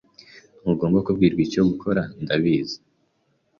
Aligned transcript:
Ntugomba 0.61 1.03
kumbwira 1.05 1.35
icyo 1.45 1.61
gukora. 1.69 2.01
Ndabizi. 2.23 2.77